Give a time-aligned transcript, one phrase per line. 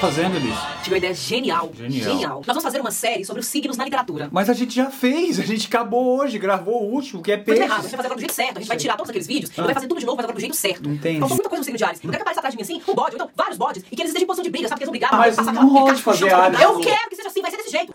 [0.00, 0.56] fazendo, Elis?
[0.82, 1.70] Tive uma ideia genial.
[1.76, 2.36] Genial.
[2.38, 4.28] Nós vamos fazer uma série sobre os signos na literatura.
[4.32, 7.44] Mas a gente já fez, a gente acabou hoje, gravou o último, que é Mas
[7.44, 7.62] peixe.
[7.62, 8.56] errado, a gente vai fazer agora do jeito certo.
[8.56, 10.36] A gente vai tirar todos aqueles vídeos e vai fazer tudo de novo, mas agora
[10.38, 10.88] do jeito certo.
[10.88, 11.20] Entendi.
[11.20, 12.00] Faltou muita coisa no signo de Ares.
[12.02, 13.94] Não quer que apareça atrás de mim assim, um bode, ou então vários bodes, e
[13.94, 14.78] que eles estejam em posição de briga, sabe?
[14.78, 17.42] Que eles vão brigar, Mas passar não pode fazer Ares Eu quero que seja assim,
[17.42, 17.94] vai ser desse jeito.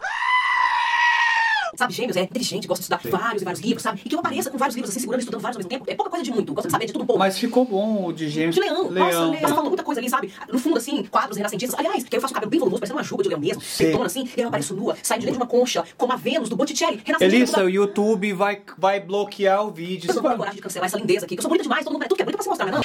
[1.76, 4.02] Sabe, gêmeos é inteligente, gosta de estudar vários e vários livros, sabe?
[4.06, 5.86] E que eu apareça com vários livros assim, segurando, estudando vários ao mesmo tempo.
[5.88, 7.20] É pouca coisa de muito, gosto de saber de tudo um pouco.
[7.20, 8.56] Mas ficou bom o de gêmeos.
[8.56, 9.32] De leão, nossa, leão.
[9.32, 9.42] leão.
[9.50, 10.32] faltou muita coisa ali, sabe?
[10.52, 11.78] No fundo, assim, quadros renascentistas.
[11.80, 13.62] Aliás, que eu faço o cabelo bem volumoso, parecendo uma juba de leão mesmo.
[13.62, 13.86] Sim.
[13.86, 16.50] Peitona, assim, e eu apareço nua, saio de dentro de uma concha, como a Vênus
[16.50, 17.02] do Botticelli.
[17.06, 17.26] Renascentista.
[17.26, 20.10] Elissa, toda- o YouTube vai, vai bloquear o vídeo.
[20.10, 21.94] Eu não tenho coragem de cancelar essa lindeza aqui, que eu sou bonita demais, todo
[21.94, 22.82] mundo, tudo que é bonito pra se mostrar, não.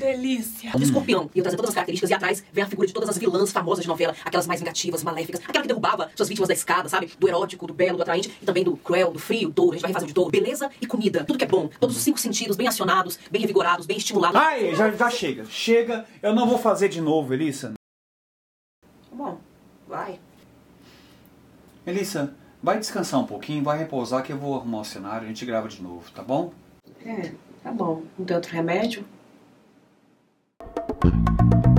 [0.00, 0.70] Que delícia.
[0.70, 1.28] De escorpião.
[1.34, 3.52] E eu trazer todas as características e atrás vem a figura de todas as vilãs
[3.52, 7.12] famosas de novela, aquelas mais vingativas, maléficas, aquela que derrubava suas vítimas da escada, sabe?
[7.18, 9.72] Do erótico, do belo, do atraente, e também do cruel, do frio, touro.
[9.72, 10.30] A gente vai refazer o de touro.
[10.30, 11.22] Beleza e comida.
[11.24, 11.68] Tudo que é bom.
[11.78, 14.40] Todos os cinco sentidos bem acionados, bem revigorados, bem estimulados.
[14.40, 15.44] Ai, já, já chega.
[15.44, 17.74] Chega, eu não vou fazer de novo, Elissa.
[19.12, 19.38] Bom,
[19.86, 20.18] vai.
[21.86, 25.44] Elissa, vai descansar um pouquinho, vai repousar que eu vou arrumar o cenário, a gente
[25.44, 26.54] grava de novo, tá bom?
[27.04, 28.02] É, tá bom.
[28.18, 29.04] Não tem outro remédio?
[31.02, 31.69] thank you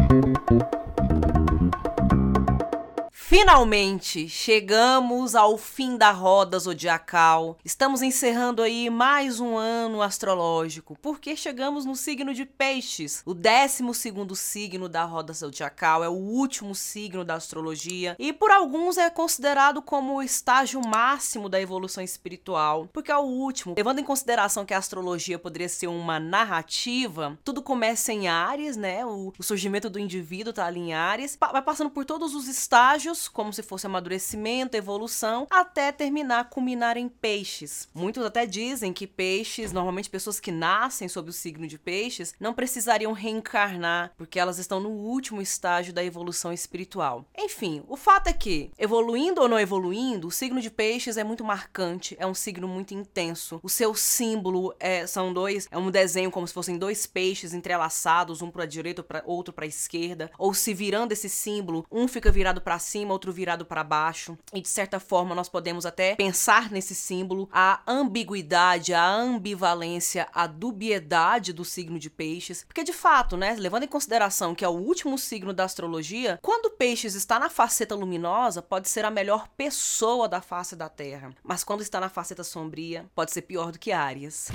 [3.31, 7.57] Finalmente chegamos ao fim da roda zodiacal.
[7.63, 13.93] Estamos encerrando aí mais um ano astrológico, porque chegamos no signo de Peixes, o 12
[13.93, 19.09] segundo signo da roda zodiacal, é o último signo da astrologia e por alguns é
[19.09, 23.75] considerado como o estágio máximo da evolução espiritual, porque é o último.
[23.77, 29.05] Levando em consideração que a astrologia poderia ser uma narrativa, tudo começa em Ares, né?
[29.05, 33.53] O, surgimento do indivíduo tá ali em Ares, vai passando por todos os estágios, como
[33.53, 37.89] se fosse amadurecimento, evolução, até terminar, culminar em peixes.
[37.93, 42.53] Muitos até dizem que peixes, normalmente pessoas que nascem sob o signo de peixes, não
[42.53, 47.25] precisariam reencarnar, porque elas estão no último estágio da evolução espiritual.
[47.37, 51.43] Enfim, o fato é que, evoluindo ou não evoluindo, o signo de peixes é muito
[51.43, 53.59] marcante, é um signo muito intenso.
[53.63, 58.41] O seu símbolo é, são dois, é um desenho como se fossem dois peixes entrelaçados,
[58.41, 62.31] um para a direita, outro para a esquerda, ou se virando esse símbolo, um fica
[62.31, 64.37] virado para cima, outro virado para baixo.
[64.53, 70.47] E de certa forma nós podemos até pensar nesse símbolo a ambiguidade, a ambivalência, a
[70.47, 74.71] dubiedade do signo de peixes, porque de fato, né, levando em consideração que é o
[74.71, 80.27] último signo da astrologia, quando peixes está na faceta luminosa, pode ser a melhor pessoa
[80.27, 83.91] da face da Terra, mas quando está na faceta sombria, pode ser pior do que
[83.91, 84.49] Áries.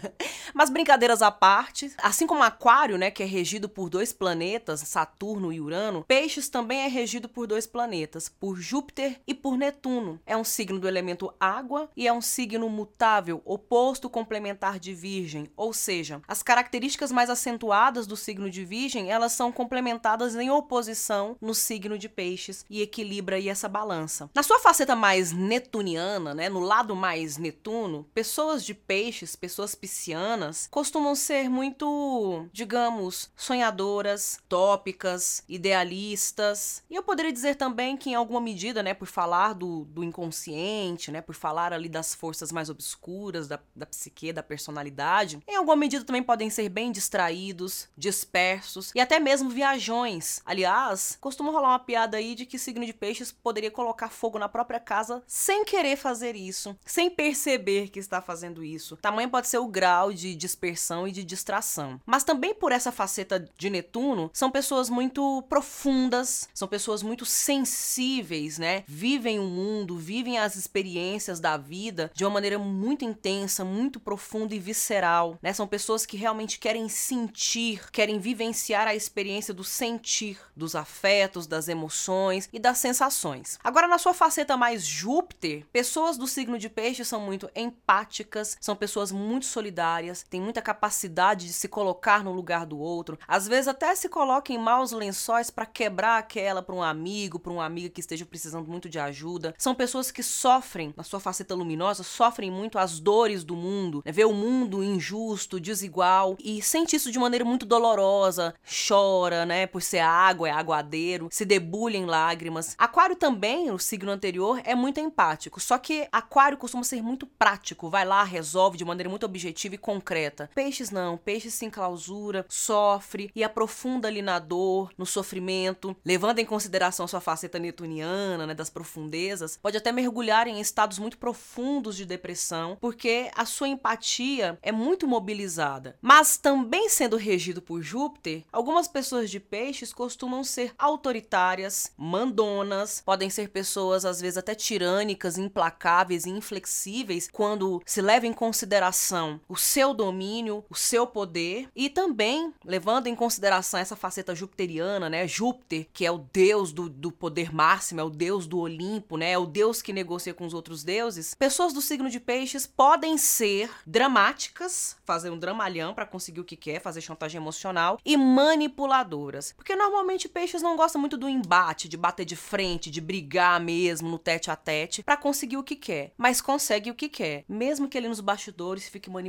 [0.54, 5.52] Mas brincadeiras à parte, assim como Aquário, né, que é regido por dois planetas, Saturno
[5.52, 10.20] e Urano, Peixes também é regido por dois planetas, por Júpiter e por Netuno.
[10.24, 15.50] É um signo do elemento água e é um signo mutável, oposto complementar de Virgem,
[15.56, 21.36] ou seja, as características mais acentuadas do signo de Virgem, elas são complementadas em oposição
[21.40, 24.30] no signo de Peixes e equilibra aí essa balança.
[24.34, 30.66] Na sua faceta mais netuniana, né, no lado mais Netuno, pessoas de Peixes, pessoas piscianas,
[30.68, 36.82] costumam ser muito, digamos, sonhadoras, tópicas, idealistas.
[36.90, 41.12] E eu poderia dizer também que, em alguma medida, né, por falar do, do inconsciente,
[41.12, 45.76] né, por falar ali das forças mais obscuras da, da psique, da personalidade, em alguma
[45.76, 50.40] medida também podem ser bem distraídos, dispersos e até mesmo viajões.
[50.44, 54.48] Aliás, costuma rolar uma piada aí de que signo de peixes poderia colocar fogo na
[54.48, 58.96] própria casa sem querer fazer isso, sem perceber que está fazendo isso.
[58.96, 62.00] Tamanho pode ser o grau de dispersão e de distração.
[62.06, 68.58] Mas também por essa faceta de Netuno, são pessoas muito profundas, são pessoas muito sensíveis,
[68.58, 68.84] né?
[68.86, 74.54] Vivem o mundo, vivem as experiências da vida de uma maneira muito intensa, muito profunda
[74.54, 75.52] e visceral, né?
[75.52, 81.68] São pessoas que realmente querem sentir, querem vivenciar a experiência do sentir, dos afetos, das
[81.68, 83.58] emoções e das sensações.
[83.62, 88.76] Agora, na sua faceta mais Júpiter, pessoas do signo de peixe são muito empáticas, são
[88.76, 93.68] pessoas muito solidárias, têm muita capacidade de se colocar no lugar do outro, às vezes
[93.68, 97.88] até se colocam em maus lençóis para quebrar aquela para um amigo, para uma amiga
[97.88, 99.54] que esteja precisando muito de ajuda.
[99.56, 104.12] São pessoas que sofrem, na sua faceta luminosa, sofrem muito as dores do mundo, né?
[104.12, 108.54] vê o mundo injusto, desigual e sente isso de maneira muito dolorosa,
[108.86, 112.74] chora, né, por ser água, é aguadeiro, se debulha em lágrimas.
[112.76, 117.88] Aquário também, o signo anterior, é muito empático, só que Aquário costuma ser muito prático,
[117.88, 120.50] vai lá, resolve de maneira muito objetiva objetiva e concreta.
[120.54, 126.44] Peixes não, peixes se enclausura, sofre e aprofunda ali na dor, no sofrimento, levando em
[126.44, 132.04] consideração sua faceta netuniana, né, das profundezas, pode até mergulhar em estados muito profundos de
[132.04, 135.96] depressão, porque a sua empatia é muito mobilizada.
[136.02, 143.30] Mas também sendo regido por Júpiter, algumas pessoas de peixes costumam ser autoritárias, mandonas, podem
[143.30, 149.56] ser pessoas às vezes até tirânicas, implacáveis e inflexíveis quando se leva em consideração o
[149.56, 155.26] seu domínio, o seu poder e também levando em consideração essa faceta jupiteriana, né?
[155.26, 159.32] Júpiter, que é o deus do, do poder máximo, é o deus do Olimpo, né?
[159.32, 161.34] É o deus que negocia com os outros deuses.
[161.34, 166.56] Pessoas do signo de peixes podem ser dramáticas, fazer um dramalhão para conseguir o que
[166.56, 169.52] quer, fazer chantagem emocional e manipuladoras.
[169.56, 174.08] Porque normalmente peixes não gostam muito do embate, de bater de frente, de brigar mesmo
[174.08, 177.88] no tete a tete para conseguir o que quer, mas consegue o que quer, mesmo
[177.88, 179.25] que ele nos bastidores fique manipulando,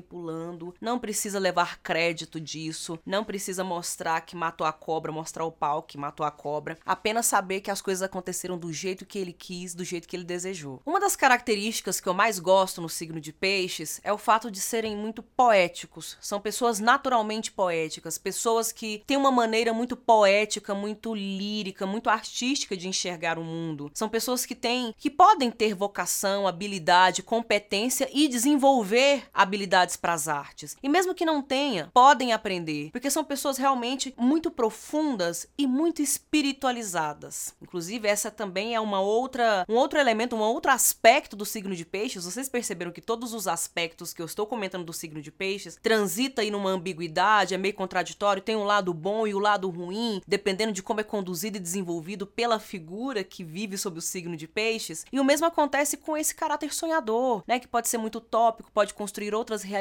[0.82, 5.84] não precisa levar crédito disso, não precisa mostrar que matou a cobra, mostrar o pau
[5.84, 9.74] que matou a cobra, apenas saber que as coisas aconteceram do jeito que ele quis,
[9.74, 10.82] do jeito que ele desejou.
[10.86, 14.60] Uma das características que eu mais gosto no signo de peixes é o fato de
[14.60, 16.18] serem muito poéticos.
[16.22, 22.76] São pessoas naturalmente poéticas, pessoas que têm uma maneira muito poética, muito lírica, muito artística
[22.76, 23.92] de enxergar o mundo.
[23.94, 30.28] São pessoas que têm que podem ter vocação, habilidade, competência e desenvolver habilidades para as
[30.28, 30.76] artes.
[30.82, 36.02] E mesmo que não tenha, podem aprender, porque são pessoas realmente muito profundas e muito
[36.02, 37.56] espiritualizadas.
[37.62, 41.86] Inclusive, essa também é uma outra, um outro elemento, um outro aspecto do signo de
[41.86, 42.26] peixes.
[42.26, 46.42] Vocês perceberam que todos os aspectos que eu estou comentando do signo de peixes transita
[46.42, 50.22] aí numa ambiguidade, é meio contraditório, tem um lado bom e o um lado ruim,
[50.28, 54.48] dependendo de como é conduzido e desenvolvido pela figura que vive sob o signo de
[54.48, 55.06] peixes.
[55.12, 58.94] E o mesmo acontece com esse caráter sonhador, né, que pode ser muito utópico, pode
[58.94, 59.77] construir outras realidades,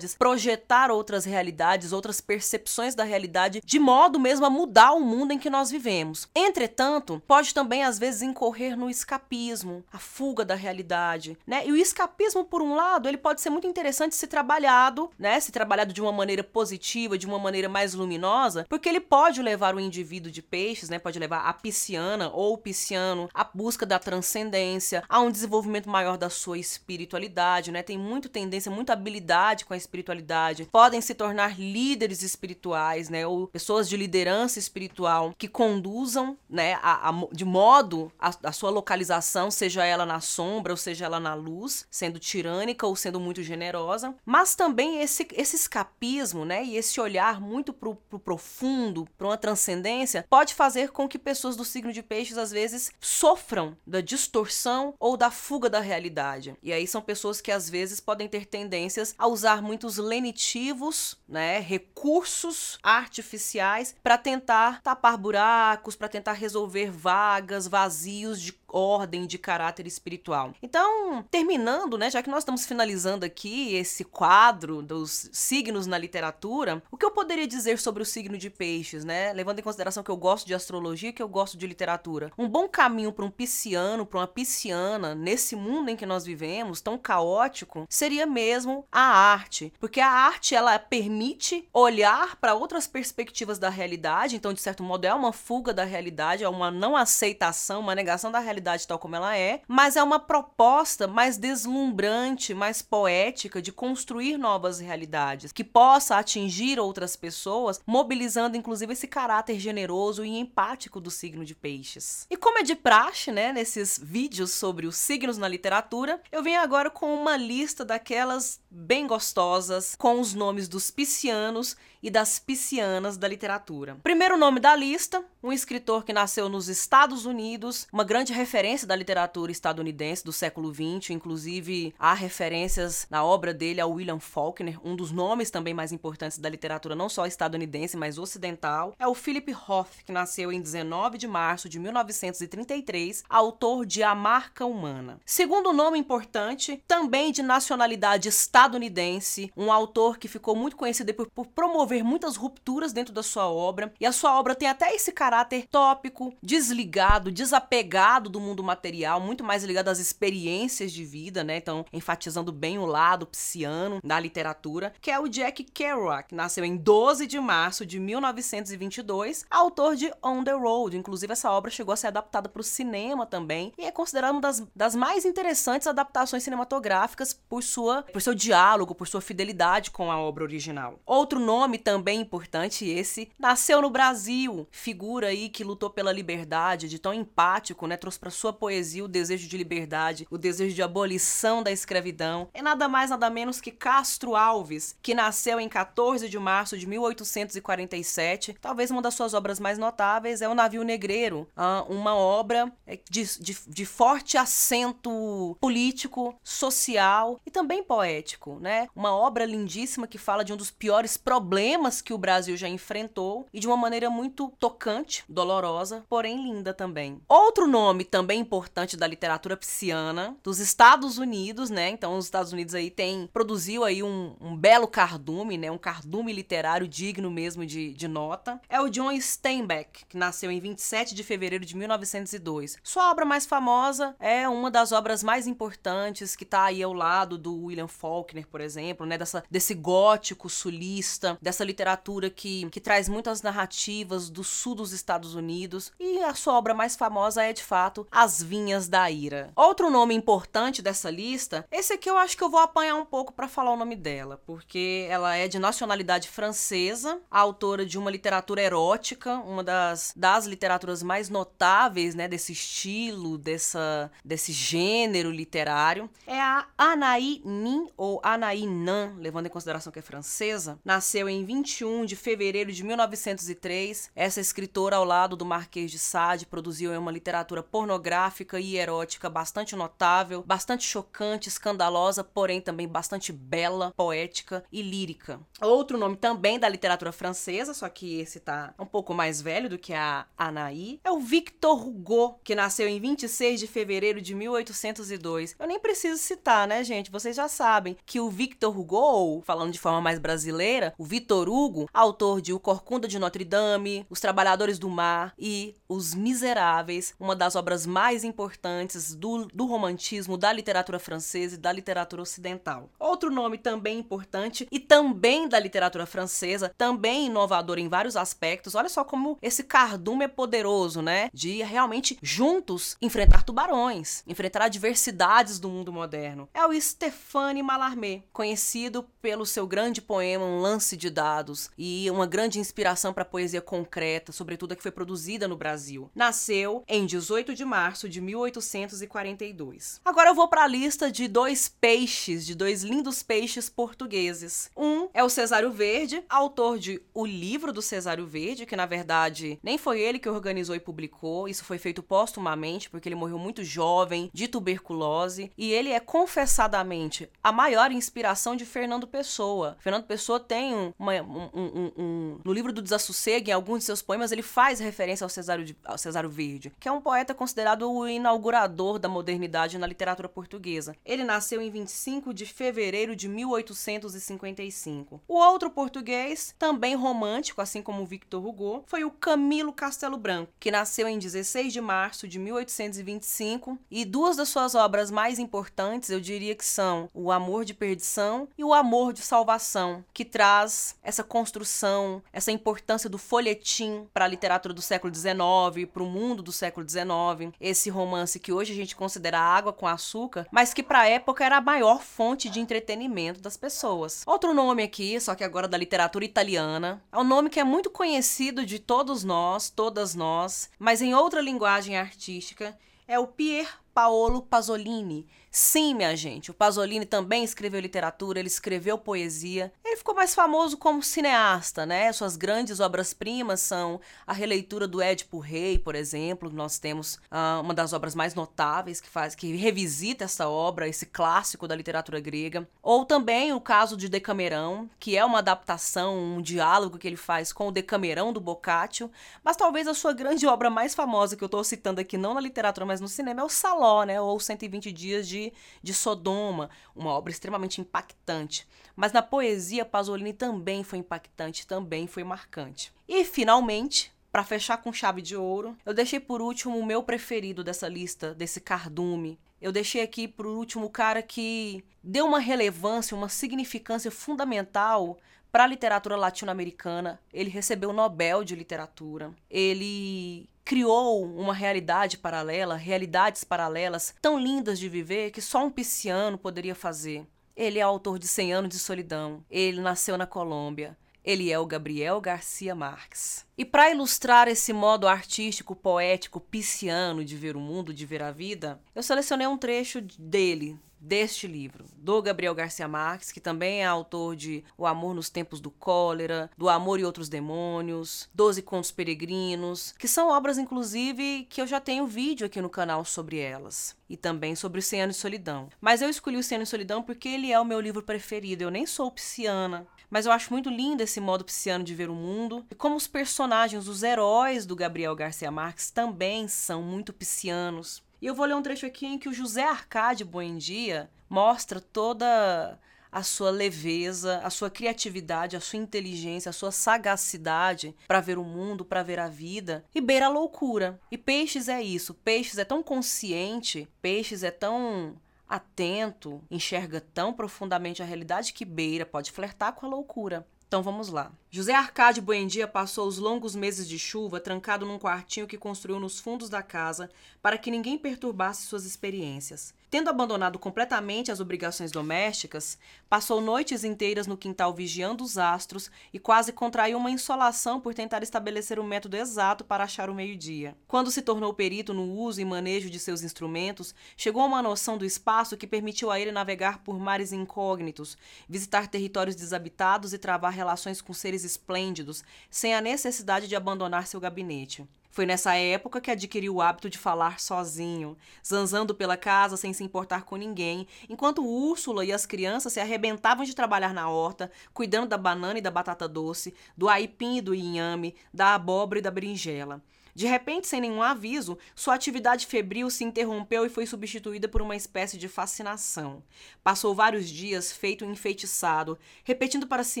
[0.18, 5.38] projetar outras realidades, outras percepções da realidade, de modo mesmo a mudar o mundo em
[5.38, 6.28] que nós vivemos.
[6.34, 11.66] Entretanto, pode também às vezes incorrer no escapismo, a fuga da realidade, né?
[11.66, 15.38] E o escapismo, por um lado, ele pode ser muito interessante se trabalhado, né?
[15.40, 19.74] Se trabalhado de uma maneira positiva, de uma maneira mais luminosa, porque ele pode levar
[19.74, 20.98] o indivíduo de peixes, né?
[20.98, 26.16] Pode levar a pisciana ou o pisciano à busca da transcendência, a um desenvolvimento maior
[26.16, 27.82] da sua espiritualidade, né?
[27.82, 30.68] Tem muito tendência, muita habilidade com a espiritualidade.
[30.72, 33.26] Podem se tornar líderes espirituais, né?
[33.26, 36.78] Ou pessoas de liderança espiritual que conduzam, né?
[36.82, 41.20] A, a, de modo a, a sua localização, seja ela na sombra ou seja ela
[41.20, 44.14] na luz, sendo tirânica ou sendo muito generosa.
[44.24, 46.64] Mas também esse, esse escapismo, né?
[46.64, 51.56] E esse olhar muito pro, pro profundo, para uma transcendência, pode fazer com que pessoas
[51.56, 56.56] do signo de peixes às vezes sofram da distorção ou da fuga da realidade.
[56.62, 61.58] E aí são pessoas que às vezes podem ter tendências a usar muitos lenitivos, né,
[61.58, 69.86] recursos artificiais para tentar tapar buracos, para tentar resolver vagas, vazios de ordem de caráter
[69.86, 70.52] espiritual.
[70.60, 76.82] Então, terminando, né, já que nós estamos finalizando aqui esse quadro dos signos na literatura,
[76.90, 79.32] o que eu poderia dizer sobre o signo de peixes, né?
[79.32, 82.32] Levando em consideração que eu gosto de astrologia e que eu gosto de literatura.
[82.36, 86.80] Um bom caminho para um pisciano, para uma pisciana, nesse mundo em que nós vivemos,
[86.80, 93.58] tão caótico, seria mesmo a arte, porque a arte ela permite olhar para outras perspectivas
[93.58, 97.80] da realidade, então de certo modo é uma fuga da realidade, é uma não aceitação,
[97.80, 102.54] uma negação da realidade realidade tal como ela é, mas é uma proposta mais deslumbrante,
[102.54, 109.58] mais poética de construir novas realidades, que possa atingir outras pessoas, mobilizando inclusive esse caráter
[109.58, 112.26] generoso e empático do signo de peixes.
[112.30, 116.60] E como é de praxe, né, nesses vídeos sobre os signos na literatura, eu venho
[116.60, 123.16] agora com uma lista daquelas bem gostosas com os nomes dos piscianos e das piscianas
[123.16, 123.96] da literatura.
[124.02, 128.96] Primeiro nome da lista, um escritor que nasceu nos Estados Unidos, uma grande referência da
[128.96, 134.96] literatura estadunidense do século XX, inclusive há referências na obra dele ao William Faulkner, um
[134.96, 139.52] dos nomes também mais importantes da literatura não só estadunidense, mas ocidental, é o Philip
[139.52, 145.20] Roth, que nasceu em 19 de março de 1933, autor de A Marca Humana.
[145.26, 151.46] Segundo nome importante, também de nacionalidade estadunidense, um autor que ficou muito conhecido por, por
[151.48, 155.33] promover muitas rupturas dentro da sua obra, e a sua obra tem até esse caráter
[155.34, 161.56] caráter tópico, desligado, desapegado do mundo material, muito mais ligado às experiências de vida, né?
[161.56, 166.76] Então, enfatizando bem o lado psiano da literatura, que é o Jack Kerouac, nasceu em
[166.76, 170.96] 12 de março de 1922, autor de On the Road.
[170.96, 174.40] Inclusive, essa obra chegou a ser adaptada para o cinema também e é considerada uma
[174.40, 180.12] das, das mais interessantes adaptações cinematográficas por, sua, por seu diálogo, por sua fidelidade com
[180.12, 181.00] a obra original.
[181.04, 186.98] Outro nome também importante, esse, nasceu no Brasil, figura aí que lutou pela liberdade, de
[186.98, 187.96] tão empático, né?
[187.96, 192.48] Trouxe para sua poesia o desejo de liberdade, o desejo de abolição da escravidão.
[192.52, 196.86] É nada mais, nada menos que Castro Alves, que nasceu em 14 de março de
[196.86, 198.56] 1847.
[198.60, 201.48] Talvez uma das suas obras mais notáveis é O Navio Negreiro,
[201.88, 208.88] uma obra é, de, de, de forte acento político, social e também poético, né?
[208.94, 213.46] Uma obra lindíssima que fala de um dos piores problemas que o Brasil já enfrentou
[213.52, 217.20] e de uma maneira muito tocante, dolorosa, porém linda também.
[217.28, 221.90] Outro nome também importante da literatura pisciana dos Estados Unidos, né?
[221.90, 225.70] Então os Estados Unidos aí tem produziu aí um, um belo cardume, né?
[225.70, 228.60] Um cardume literário digno mesmo de, de nota.
[228.68, 232.78] É o John Steinbeck, que nasceu em 27 de fevereiro de 1902.
[232.82, 237.36] Sua obra mais famosa é uma das obras mais importantes que está aí ao lado
[237.36, 239.18] do William Faulkner, por exemplo, né?
[239.18, 245.34] Dessa, desse gótico sulista, dessa literatura que, que traz muitas narrativas do sul dos Estados
[245.34, 245.92] Unidos.
[246.00, 249.52] E a sua obra mais famosa é, de fato, As Vinhas da Ira.
[249.54, 253.32] Outro nome importante dessa lista, esse aqui eu acho que eu vou apanhar um pouco
[253.32, 258.62] para falar o nome dela, porque ela é de nacionalidade francesa, autora de uma literatura
[258.62, 266.08] erótica, uma das, das literaturas mais notáveis, né, desse estilo, dessa, desse gênero literário.
[266.26, 270.78] É a Anaï Nin, ou Anaï Nan, levando em consideração que é francesa.
[270.84, 274.10] Nasceu em 21 de fevereiro de 1903.
[274.14, 279.76] Essa escritora, ao lado do Marquês de Sade, produziu uma literatura pornográfica e erótica bastante
[279.76, 285.40] notável, bastante chocante, escandalosa, porém também bastante bela, poética e lírica.
[285.60, 289.78] Outro nome também da literatura francesa, só que esse tá um pouco mais velho do
[289.78, 295.56] que a Anaí, é o Victor Hugo, que nasceu em 26 de fevereiro de 1802.
[295.58, 297.10] Eu nem preciso citar, né, gente?
[297.10, 301.48] Vocês já sabem que o Victor Hugo, ou falando de forma mais brasileira, o Victor
[301.48, 307.14] Hugo, autor de O Corcunda de Notre Dame, Os Trabalhadores do Mar e Os Miseráveis,
[307.18, 312.90] uma das obras mais importantes do, do romantismo, da literatura francesa e da literatura ocidental.
[312.98, 318.74] Outro nome também importante e também da literatura francesa, também inovador em vários aspectos.
[318.74, 321.28] Olha só como esse cardume é poderoso, né?
[321.32, 326.48] De realmente juntos enfrentar tubarões, enfrentar adversidades do mundo moderno.
[326.54, 332.26] É o Stéphane Mallarmé, conhecido pelo seu grande poema Um Lance de Dados e uma
[332.26, 336.10] grande inspiração para a poesia concreta, sobretudo que foi produzida no Brasil.
[336.14, 340.00] Nasceu em 18 de março de 1842.
[340.04, 344.70] Agora eu vou para a lista de dois peixes, de dois lindos peixes portugueses.
[344.76, 349.58] Um é o Cesário Verde, autor de O Livro do Cesário Verde, que na verdade
[349.62, 353.64] nem foi ele que organizou e publicou, isso foi feito póstumamente, porque ele morreu muito
[353.64, 359.76] jovem, de tuberculose, e ele é confessadamente a maior inspiração de Fernando Pessoa.
[359.80, 364.02] Fernando Pessoa tem uma, um, um, um, no livro do Desassossego, em alguns de seus
[364.02, 367.90] poemas, ele faz referência ao Cesário, de, ao Cesário Verde, que é um poeta considerado
[367.90, 370.94] o inaugurador da modernidade na literatura portuguesa.
[371.04, 375.20] Ele nasceu em 25 de fevereiro de 1855.
[375.26, 380.70] O outro português, também romântico, assim como Victor Hugo, foi o Camilo Castelo Branco, que
[380.70, 386.20] nasceu em 16 de março de 1825 e duas das suas obras mais importantes, eu
[386.20, 391.24] diria que são O Amor de Perdição e O Amor de Salvação, que traz essa
[391.24, 394.43] construção, essa importância do folhetim para a literatura
[394.74, 397.54] do século XIX, para o mundo do século XIX.
[397.60, 401.44] Esse romance que hoje a gente considera água com açúcar, mas que para a época
[401.44, 404.22] era a maior fonte de entretenimento das pessoas.
[404.26, 407.90] Outro nome aqui, só que agora da literatura italiana, é um nome que é muito
[407.90, 412.76] conhecido de todos nós, todas nós, mas em outra linguagem artística,
[413.08, 415.26] é o Pier Paolo Pasolini.
[415.50, 419.72] Sim, minha gente, o Pasolini também escreveu literatura, ele escreveu poesia.
[419.94, 422.12] Ele ficou mais famoso como cineasta, né?
[422.12, 426.50] Suas grandes obras-primas são a releitura do Édipo Rei, por exemplo.
[426.50, 431.06] Nós temos ah, uma das obras mais notáveis que faz, que revisita essa obra, esse
[431.06, 432.68] clássico da literatura grega.
[432.82, 437.52] Ou também o caso de Decamerão, que é uma adaptação, um diálogo que ele faz
[437.52, 439.08] com o Decamerão do Boccaccio.
[439.44, 442.40] Mas talvez a sua grande obra mais famosa que eu estou citando aqui, não na
[442.40, 444.20] literatura, mas no cinema, é o Saló, né?
[444.20, 448.66] Ou 120 Dias de de, Sodoma, uma obra extremamente impactante.
[448.96, 452.92] Mas na poesia, Pasolini também foi impactante, também foi marcante.
[453.08, 457.62] E, finalmente, para fechar com chave de ouro, eu deixei por último o meu preferido
[457.62, 459.38] dessa lista, desse cardume.
[459.60, 465.18] Eu deixei aqui por último o cara que deu uma relevância, uma significância fundamental
[465.52, 467.20] para a literatura latino-americana.
[467.32, 469.32] Ele recebeu o Nobel de Literatura.
[469.48, 476.36] Ele criou uma realidade paralela, realidades paralelas tão lindas de viver que só um pisciano
[476.36, 477.24] poderia fazer.
[477.56, 479.44] Ele é autor de Cem Anos de Solidão.
[479.48, 480.96] Ele nasceu na Colômbia.
[481.24, 483.46] Ele é o Gabriel Garcia Marques.
[483.56, 488.32] E para ilustrar esse modo artístico, poético, pisciano de ver o mundo, de ver a
[488.32, 493.84] vida, eu selecionei um trecho dele, deste livro, do Gabriel Garcia Marques, que também é
[493.84, 498.90] autor de O Amor nos Tempos do Cólera, Do Amor e Outros Demônios, Doze Contos
[498.90, 503.94] Peregrinos, que são obras, inclusive, que eu já tenho vídeo aqui no canal sobre elas.
[504.08, 505.68] E também sobre o Cem Anos de Solidão.
[505.80, 508.62] Mas eu escolhi o Cem Anos de Solidão porque ele é o meu livro preferido.
[508.62, 512.14] Eu nem sou pisciana, mas eu acho muito lindo esse modo pisciano de ver o
[512.14, 512.64] mundo.
[512.70, 518.02] E como os personagens, os heróis do Gabriel Garcia Marques também são muito piscianos.
[518.20, 522.78] E eu vou ler um trecho aqui em que o José Arcádio Buendia mostra toda
[523.14, 528.44] a sua leveza, a sua criatividade, a sua inteligência, a sua sagacidade para ver o
[528.44, 530.98] mundo, para ver a vida e beira a loucura.
[531.12, 532.12] E Peixes é isso.
[532.12, 535.16] Peixes é tão consciente, Peixes é tão
[535.48, 540.44] atento, enxerga tão profundamente a realidade que beira, pode flertar com a loucura.
[540.66, 541.30] Então vamos lá.
[541.56, 546.18] José Arcádio Buendia passou os longos meses de chuva trancado num quartinho que construiu nos
[546.18, 547.08] fundos da casa
[547.40, 549.72] para que ninguém perturbasse suas experiências.
[549.94, 552.76] Tendo abandonado completamente as obrigações domésticas,
[553.08, 558.20] passou noites inteiras no quintal vigiando os astros e quase contraiu uma insolação por tentar
[558.24, 560.76] estabelecer o método exato para achar o meio-dia.
[560.88, 564.98] Quando se tornou perito no uso e manejo de seus instrumentos, chegou a uma noção
[564.98, 568.18] do espaço que permitiu a ele navegar por mares incógnitos,
[568.48, 574.18] visitar territórios desabitados e travar relações com seres esplêndidos, sem a necessidade de abandonar seu
[574.18, 574.88] gabinete.
[575.14, 579.84] Foi nessa época que adquiriu o hábito de falar sozinho, zanzando pela casa sem se
[579.84, 585.10] importar com ninguém, enquanto Úrsula e as crianças se arrebentavam de trabalhar na horta, cuidando
[585.10, 589.10] da banana e da batata doce, do aipim e do inhame, da abóbora e da
[589.12, 589.80] berinjela.
[590.14, 594.76] De repente, sem nenhum aviso, sua atividade febril se interrompeu e foi substituída por uma
[594.76, 596.22] espécie de fascinação.
[596.62, 600.00] Passou vários dias feito enfeitiçado, repetindo para si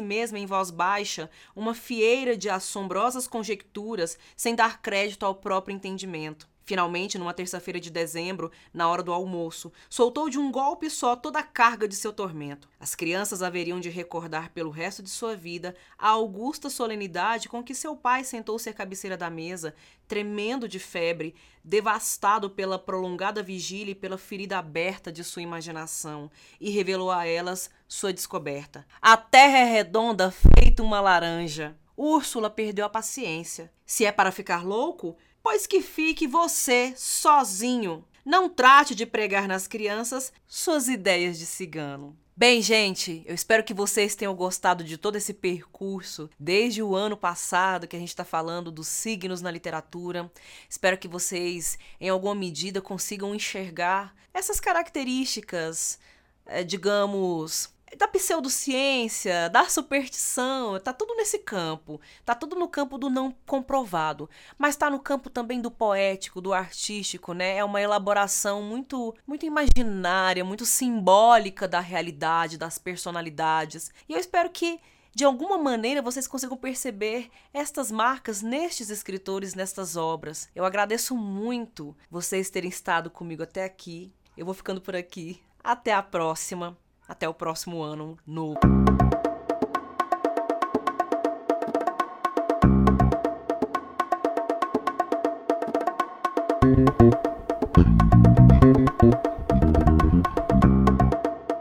[0.00, 6.53] mesma em voz baixa uma fieira de assombrosas conjecturas sem dar crédito ao próprio entendimento.
[6.64, 11.40] Finalmente, numa terça-feira de dezembro, na hora do almoço, soltou de um golpe só toda
[11.40, 12.68] a carga de seu tormento.
[12.80, 17.74] As crianças haveriam de recordar pelo resto de sua vida a augusta solenidade com que
[17.74, 19.74] seu pai sentou-se à cabeceira da mesa,
[20.08, 26.70] tremendo de febre, devastado pela prolongada vigília e pela ferida aberta de sua imaginação, e
[26.70, 28.86] revelou a elas sua descoberta.
[29.02, 31.76] A terra é redonda, feita uma laranja.
[31.96, 33.70] Úrsula perdeu a paciência.
[33.86, 38.02] Se é para ficar louco, pois que fique você sozinho.
[38.24, 42.16] Não trate de pregar nas crianças suas ideias de cigano.
[42.34, 47.14] Bem, gente, eu espero que vocês tenham gostado de todo esse percurso desde o ano
[47.14, 50.32] passado que a gente está falando dos signos na literatura.
[50.66, 55.98] Espero que vocês, em alguma medida, consigam enxergar essas características,
[56.46, 62.00] é, digamos, da pseudociência, da superstição, tá tudo nesse campo.
[62.24, 64.28] Tá tudo no campo do não comprovado,
[64.58, 67.56] mas tá no campo também do poético, do artístico, né?
[67.56, 73.90] É uma elaboração muito muito imaginária, muito simbólica da realidade, das personalidades.
[74.08, 74.80] E eu espero que
[75.14, 80.48] de alguma maneira vocês consigam perceber estas marcas nestes escritores, nestas obras.
[80.54, 84.12] Eu agradeço muito vocês terem estado comigo até aqui.
[84.36, 85.40] Eu vou ficando por aqui.
[85.62, 86.76] Até a próxima.
[87.06, 88.54] Até o próximo ano no.